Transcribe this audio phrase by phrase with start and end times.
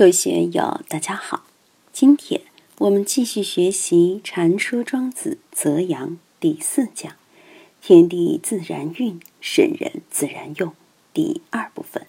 [0.00, 1.44] 各位学友，大家好！
[1.92, 2.40] 今天
[2.78, 7.16] 我们继续学习《禅说庄子·泽阳》第四讲
[7.82, 10.72] “天地自然运，圣人自然用”
[11.12, 12.06] 第二部分。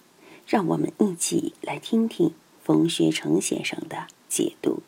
[0.48, 2.32] 让我们一起来听听
[2.64, 4.82] 冯学成先生的解读。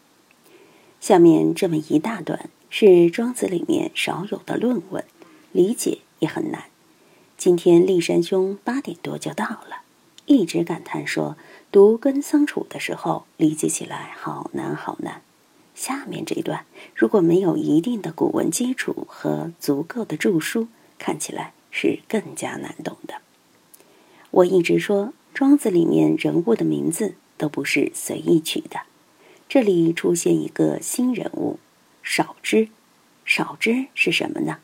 [1.02, 5.04] 下面这么一大段是庄子里面少有的论文，
[5.52, 6.68] 理解也很难。
[7.36, 9.82] 今天立山兄八点多就到了，
[10.26, 11.36] 一直感叹说。
[11.74, 15.24] 读跟桑楚的时候，理解起来好难好难。
[15.74, 20.68] 下面这一段如果没有一定的古文基础和足够的注书，
[21.00, 23.16] 看起来是更加难懂的。
[24.30, 28.82] 我一直说，庄子里面人物的名字都不是随意取的。
[29.50, 31.58] 这里出现一个新人物，
[32.04, 32.68] 少之。
[33.26, 34.60] 少之是什么呢？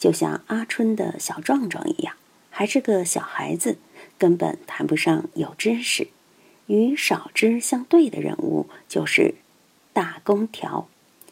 [0.00, 2.16] 就像阿春的小壮壮一样，
[2.50, 3.78] 还是个小孩子，
[4.18, 6.08] 根本谈不上有知识。
[6.70, 9.34] 与少之相对的人物就是
[9.92, 10.86] 大公条，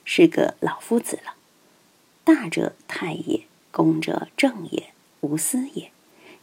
[0.04, 1.34] 是个老夫子了。
[2.24, 4.88] 大者太也，公者正也，
[5.20, 5.92] 无私也。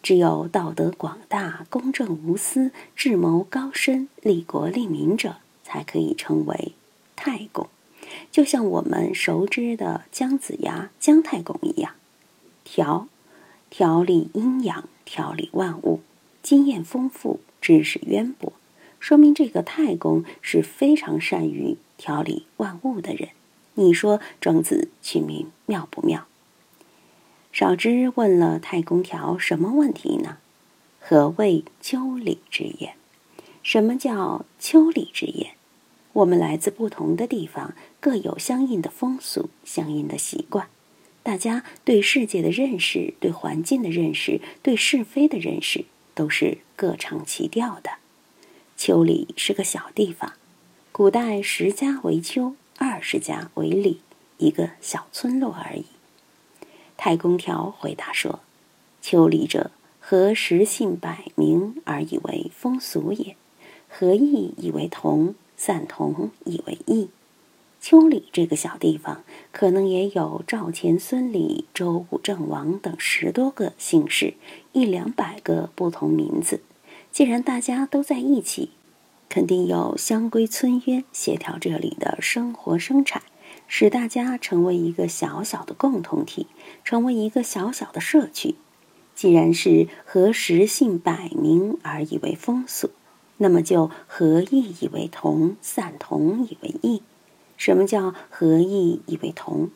[0.01, 6.71] 只有道德广大、公正无私、智谋高深、利国利民者，才可以称为
[7.17, 7.67] 太公。
[8.31, 11.95] 就像我们熟知的姜子牙、姜太公一样。
[12.63, 13.09] 条，
[13.69, 15.99] 调理阴阳，调理万物，
[16.41, 18.53] 经验丰富，知识渊博。
[19.05, 23.29] 说明这个太公是非常善于调理万物的人。
[23.75, 26.25] 你说庄子取名妙不妙？
[27.51, 30.39] 少之问了太公条什么问题呢？
[30.99, 32.95] 何谓丘里之言？
[33.61, 35.51] 什么叫丘里之言？
[36.13, 40.67] 我们来自不同的地方，各有相应的风俗、相应的习惯。
[41.21, 47.91] 大家对世界的认识、对环境的认识、对是非的认识，都是各唱其调的。
[48.77, 50.33] 丘里是个小地方，
[50.91, 54.01] 古代十家为丘，二十家为里，
[54.37, 55.85] 一个小村落而已。
[56.97, 58.41] 太公条回答说
[59.01, 59.71] ：“丘里者，
[60.01, 63.37] 何时姓百名而以为风俗也？
[63.87, 65.35] 何义以为同？
[65.57, 67.07] 散同以为异？
[67.79, 74.33] 丘里这个小地方，可能也有赵钱孙李周武郑王等十多个姓氏，
[74.73, 76.59] 一两百个不同名字。”
[77.15, 78.71] 既然大家都在一起，
[79.29, 83.21] 肯定有乡规村约协调这里的生活生产，
[83.69, 86.47] 使大家成为一个小小的共同体，
[86.83, 88.55] 成为一个小小的社区。
[89.15, 92.89] 既然是合时性百名而以为风俗，
[93.37, 97.01] 那么就合意以为同，散同以为异。
[97.55, 99.69] 什么叫合意以为同？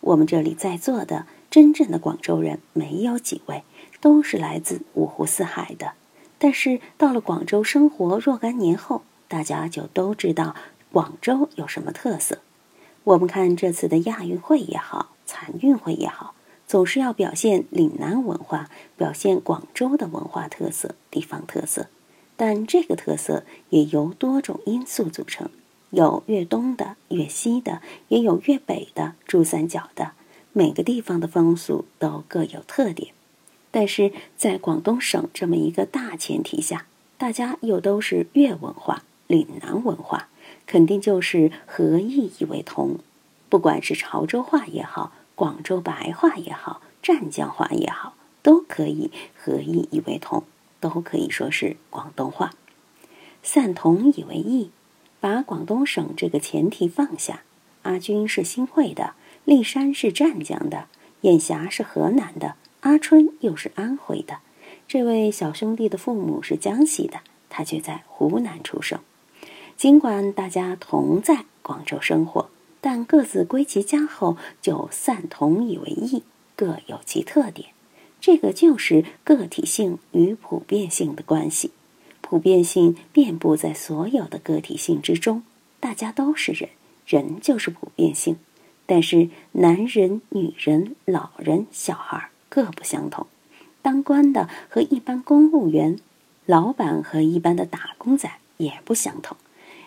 [0.00, 3.64] 我们这里在座的真正的广州人没有几位，
[4.02, 5.94] 都是来自五湖四海的。
[6.42, 10.56] 但是到了广州生活若干年后，大家就都知道
[10.90, 12.40] 广州有什么特色。
[13.04, 16.34] 我们看这次的亚运会也好，残运会也好，
[16.66, 21.86] 总是要表现岭南文化，表现广州的文化特色、地方特色。
[22.36, 25.48] 但这个特色也由多种因素组成，
[25.90, 30.10] 有粤东的、粤西的，也有粤北的、珠三角的。
[30.52, 33.14] 每个地方的风俗都各有特点。
[33.72, 36.86] 但是在广东省这么一个大前提下，
[37.18, 40.28] 大家又都是粤文化、岭南文化，
[40.66, 42.98] 肯定就是合意以为同。
[43.48, 50.44] 不管是潮州话也好，广州白话也好，湛江话也好，都可以合意以为同，
[50.78, 52.52] 都可以说是广东话。
[53.42, 54.70] 散同以为异，
[55.18, 57.42] 把广东省这个前提放下，
[57.82, 60.86] 阿军是新会的，立山是湛江的，
[61.22, 62.56] 眼霞是河南的。
[62.82, 64.38] 阿春又是安徽的，
[64.88, 68.98] 这位小兄弟的父母是江西的，他却在湖南出生。
[69.76, 72.50] 尽管大家同在广州生活，
[72.80, 76.24] 但各自归其家后就散同以为异，
[76.56, 77.68] 各有其特点。
[78.20, 81.70] 这个就是个体性与普遍性的关系。
[82.20, 85.44] 普遍性遍布在所有的个体性之中，
[85.78, 86.70] 大家都是人，
[87.06, 88.38] 人就是普遍性。
[88.86, 92.30] 但是男人、女人、老人、小孩。
[92.54, 93.26] 各不相同，
[93.80, 95.98] 当官的和一般公务员，
[96.44, 99.38] 老板和一般的打工仔也不相同。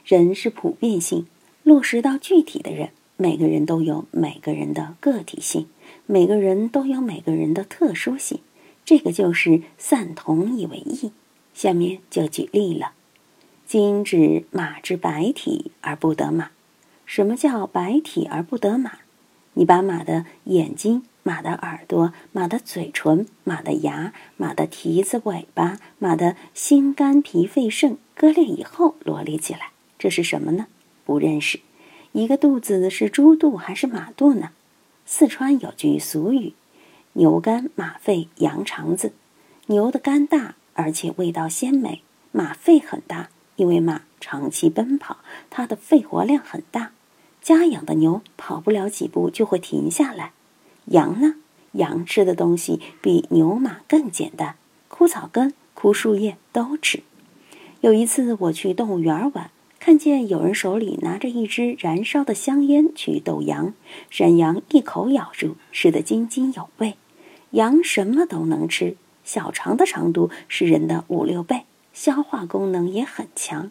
[0.04, 1.28] 人是普遍性，
[1.62, 5.68] 落实到具体的人，每个人都有每个人的个体性，
[6.08, 8.40] 每个人都有每个人的特殊性。
[8.84, 11.12] 这个就是散同以为异。
[11.54, 12.94] 下面就举例了：
[13.68, 16.50] 今指马之白体而不得马。
[17.06, 18.94] 什么叫白体而不得马？
[19.54, 21.04] 你把马的眼睛。
[21.28, 30.68] 马的耳朵、马的嘴唇、马的牙、马的蹄子、尾巴、马的心肝脾肺肾割裂以后罗列起来，这是什么呢？
[31.04, 31.62] 不认识。
[32.12, 34.52] 一个肚子是猪肚还是马肚呢？
[35.08, 36.54] 四川有句俗语
[37.14, 39.12] ：“牛肝马肺羊肠子。”
[39.66, 42.02] 牛的肝大，而且味道鲜美；
[42.32, 45.18] 马肺很大，因为马长期奔跑，
[45.50, 46.92] 它的肺活量很大。
[47.42, 50.34] 家养的牛跑不了几步就会停下来。
[50.86, 51.36] 羊呢？
[51.74, 54.56] 羊吃的东西比牛马更简单，
[54.88, 57.04] 枯草根、枯树叶都吃。
[57.82, 59.52] 有一次我去动物园玩。
[59.78, 63.76] 看见有人手里拿着一支燃烧的香烟去逗羊，
[64.10, 66.96] 山羊一口咬住，吃得津津有味。
[67.52, 73.70] 羊什么都能吃，小肠的长度是人的五六倍，消化功能也很强。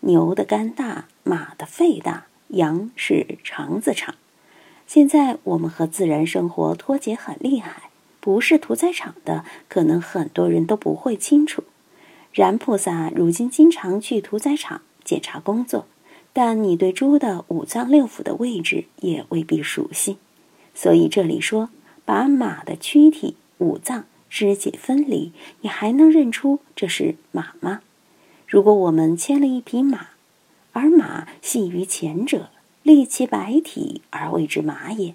[0.00, 4.14] 牛的肝大，马的肺大，羊是肠子长。
[4.92, 11.62] 现在我们和自然生活脱节很厉害，不是屠宰场的，可能很多人都不会清楚。
[12.32, 14.82] 然菩萨如今经常去屠宰场。
[15.04, 15.86] 检查工作，
[16.32, 20.18] 但你对猪的五脏六腑的位置也未必熟悉，
[20.74, 21.70] 所以这里说
[22.04, 27.82] 把马的躯体五脏肢解分离，你还能认出这是马吗？
[28.48, 30.08] 如果我们牵了一匹马，
[30.72, 32.50] 而马系于前者，
[32.82, 35.14] 立其白体而谓之马也。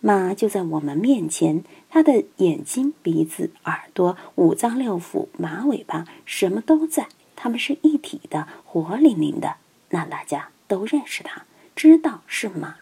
[0.00, 7.08] 马就在我们面前，它的眼睛、鼻子、耳朵、五脏六腑、马尾巴，什么都在。
[7.34, 9.56] 它们是一体的，活灵灵的，
[9.90, 12.76] 那大家都认识它，知道是马。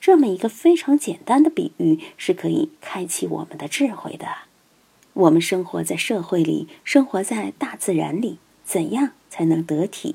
[0.00, 4.26] 这么一个非常简单的比喻，是可以开启我们的智慧的。
[5.14, 10.14] 我们生活在社会里，生活在大自然里，怎样才能得体？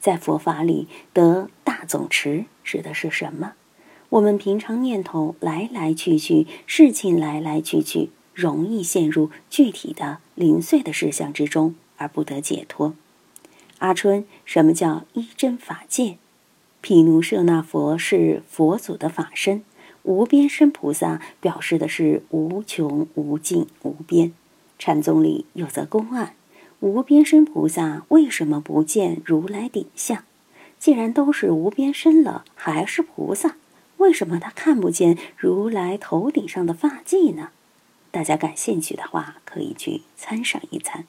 [0.00, 1.50] 在佛法里，得
[1.86, 3.52] 总持指的是什么？
[4.10, 12.94] 我们平常念头来来去去，事情来来去去，容易陷入具体的零碎的事项之中，而不得解脱。
[13.78, 16.18] 阿春，什么叫一真法界？
[16.80, 19.62] 毗卢舍那佛是佛祖的法身，
[20.02, 24.32] 无边身菩萨表示的是无穷无尽无边。
[24.78, 26.34] 禅宗里有则公案：
[26.80, 30.24] 无边身菩萨为什么不见如来顶相？
[30.80, 33.56] 既然都是无边身了，还是菩萨，
[33.98, 37.50] 为什么他看不见如来头顶上的发髻呢？
[38.10, 41.04] 大家感兴趣的话，可以去参赏一参。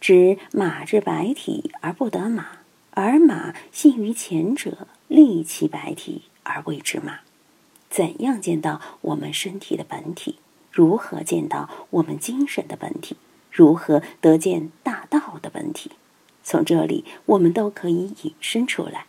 [0.00, 2.60] 指马之白体而不得马，
[2.92, 7.18] 而马信于前者，立其白体而谓之马。
[7.90, 10.36] 怎样见到我们身体的本体？
[10.70, 13.16] 如何见到我们精神的本体？
[13.50, 15.90] 如何得见大道的本体？
[16.42, 19.06] 从这里，我们都可以引申出来。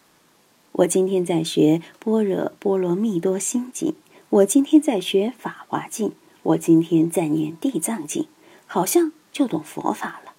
[0.73, 3.91] 我今天在学《般若波罗蜜多心经》，
[4.29, 6.09] 我今天在学《法华经》，
[6.41, 8.23] 我今天在念《地藏经》，
[8.65, 10.33] 好像就懂佛法了。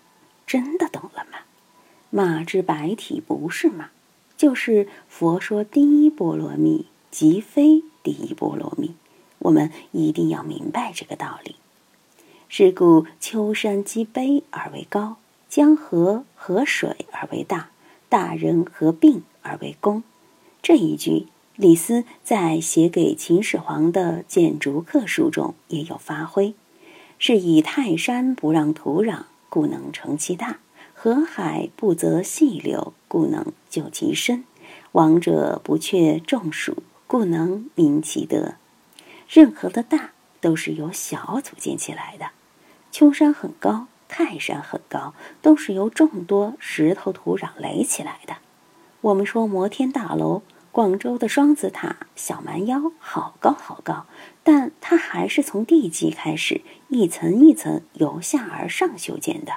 [0.47, 1.39] 真的懂了吗？
[2.11, 3.91] 马之白体不是马，
[4.37, 8.95] 就是佛说第一波罗蜜，即非第一波罗蜜。
[9.39, 11.57] 我们一定要明白这个道理。
[12.49, 15.17] 是故丘山积悲而为高，
[15.49, 17.71] 江河河水而为大，
[18.11, 20.03] 大人合并而为公。
[20.61, 26.53] 这一句，李斯在写给秦始皇的《谏逐客》书中也有发挥，
[27.19, 29.23] 是以泰山不让土壤。
[29.49, 30.59] 故能成其大，
[30.93, 34.43] 河海不择细流，故能就其深；
[34.93, 38.57] 王者不却众属，故能明其德。
[39.27, 40.11] 任何的大
[40.43, 42.33] 都是由小组建起来的。
[42.93, 43.87] 丘山很高，
[44.17, 48.37] 泰山很高，都是由众多石头、土壤垒起来的。
[49.01, 54.07] 我们说摩天大楼，广州的双子塔、小蛮腰，好高好高，
[54.45, 56.61] 但它还是从地基开始。
[56.87, 59.55] 一层一层由下而上修建的，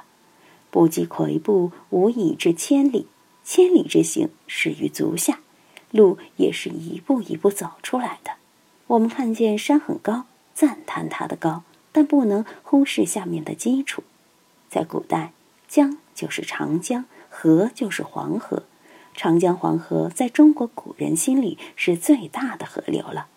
[0.71, 3.05] 不积跬步，无以至千里。
[3.43, 5.37] 千里之行，始于足下。
[5.91, 8.31] 路也是一步一步走出来的。
[8.87, 11.61] 我们看见山很高，赞叹它的高，
[11.91, 14.01] 但不能忽视下面的基础。
[14.69, 15.31] 在古代，
[15.67, 18.63] 江就是长江，河就是黄河。
[19.13, 23.27] 长江、黄河在中国古人心里是最大的河流了。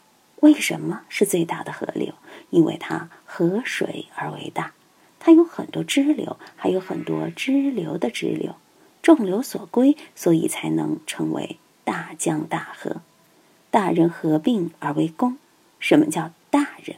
[0.41, 2.15] 为什么是最大的河流？
[2.51, 4.73] 因为它河水而为大，
[5.19, 8.57] 它有很多支流，还有很多支流的支流，
[9.03, 13.03] 众流所归，所以才能成为大江大河。
[13.71, 15.37] 大人合并而为公。
[15.79, 16.97] 什么叫大人？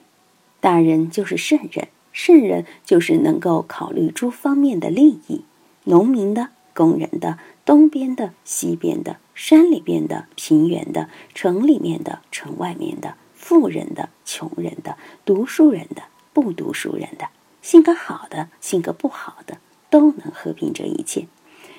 [0.60, 5.44] 大人就是圣人，圣人就是能够考虑诸方面的利益：
[5.84, 13.16] 农民的、工人的、东边的、西边的、山里边的、平原的、城里面的、城外面的。
[13.34, 17.28] 富人的、穷人的、读书人的、不读书人的，
[17.60, 19.58] 性格好的、性格不好的，
[19.90, 21.26] 都能和平这一切。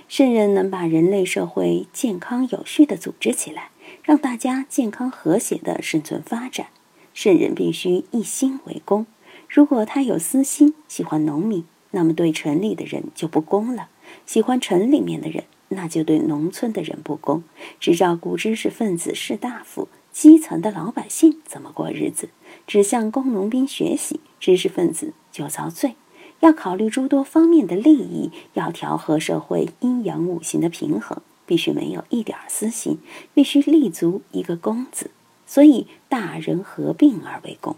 [0.10, 3.70] 圣人能把人类社会健康有序的组织起来，
[4.04, 6.68] 让大家健康和谐的生存发展。
[7.14, 9.06] 圣人必须一心为公。
[9.54, 13.84] 如果他有私心，喜欢农民，那么对城里的人就不公了；
[14.26, 17.44] 喜欢城里面的人，那就对农村的人不公。
[17.80, 22.30] 只照顾知识分子、士大夫，基层的老百姓怎么过日子？
[22.66, 25.94] 只向工农兵学习，知识分子就遭罪。
[26.40, 32.98] 要考虑诸多方面的利益，要调和社会阴阳五行的平衡，必须没有一点私心，
[33.36, 35.12] 必须立足一个“公”字。
[35.46, 37.76] 所以，大人合并而为公。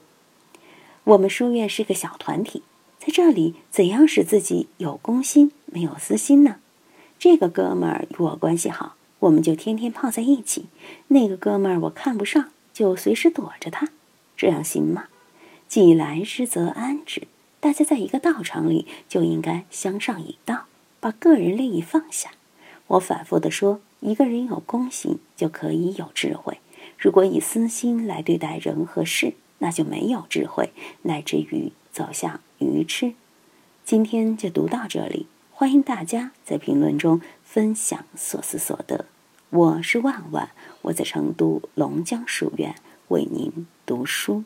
[1.06, 2.64] 我们书院是个小团体，
[2.98, 6.56] 在这里怎样使自己有公心，没有私心呢？
[7.20, 10.64] 这个哥们儿与我关系好，我们就天天泡在一起；
[11.10, 13.90] 那个哥们儿我看不上，就随时躲着他，
[14.36, 15.06] 这样行吗？
[15.68, 17.28] 既来之则安之。
[17.60, 20.66] 大家在一个道场里，就应该相上以道，
[21.00, 22.32] 把个人利益放下。
[22.88, 26.56] 我反复的说，一个人有公心，就可以有智慧；
[26.98, 29.36] 如果以私心来对待人和事，
[29.66, 30.70] 那就没有智慧，
[31.02, 33.16] 乃至于走向愚痴。
[33.84, 39.06] 今天就读到这里，欢迎大家在评论中分享所思所得。
[39.50, 40.52] 我是万万，
[40.84, 42.76] 我在成都龙江书院
[43.08, 44.44] 为您读书。